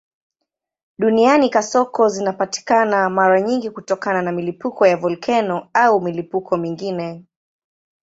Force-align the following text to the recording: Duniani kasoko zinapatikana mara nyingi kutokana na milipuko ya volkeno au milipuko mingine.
Duniani 0.97 1.49
kasoko 1.49 2.09
zinapatikana 2.09 3.09
mara 3.09 3.41
nyingi 3.41 3.69
kutokana 3.69 4.21
na 4.21 4.31
milipuko 4.31 4.87
ya 4.87 4.97
volkeno 4.97 5.69
au 5.73 6.01
milipuko 6.01 6.57
mingine. 6.57 7.25